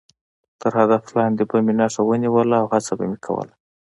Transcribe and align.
تر 0.61 0.71
هدف 0.79 1.03
لاندې 1.17 1.43
به 1.49 1.57
مې 1.65 1.73
نښه 1.79 2.01
ونیوله 2.05 2.57
او 2.61 2.67
هڅه 2.73 2.93
به 2.97 3.05
مې 3.09 3.17
کوله. 3.25 3.53